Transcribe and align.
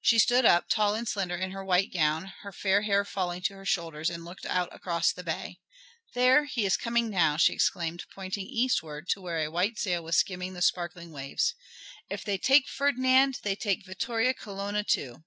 She 0.00 0.18
stood 0.18 0.46
up, 0.46 0.70
tall 0.70 0.94
and 0.94 1.06
slender 1.06 1.36
in 1.36 1.50
her 1.50 1.62
white 1.62 1.92
gown, 1.92 2.32
her 2.40 2.50
fair 2.50 2.80
hair 2.80 3.04
falling 3.04 3.42
to 3.42 3.54
her 3.56 3.66
shoulders, 3.66 4.08
and 4.08 4.24
looked 4.24 4.46
out 4.46 4.70
across 4.74 5.12
the 5.12 5.22
bay. 5.22 5.60
"There, 6.14 6.46
he 6.46 6.64
is 6.64 6.78
coming 6.78 7.10
now," 7.10 7.36
she 7.36 7.52
exclaimed, 7.52 8.06
pointing 8.14 8.46
eastward 8.46 9.06
to 9.10 9.20
where 9.20 9.44
a 9.44 9.50
white 9.50 9.78
sail 9.78 10.02
was 10.02 10.16
skimming 10.16 10.54
the 10.54 10.62
sparkling 10.62 11.10
waves. 11.12 11.54
"If 12.08 12.24
they 12.24 12.38
take 12.38 12.68
Ferdinand 12.68 13.40
they 13.42 13.54
take 13.54 13.84
Vittoria 13.84 14.32
Colonna 14.32 14.82
too." 14.82 15.24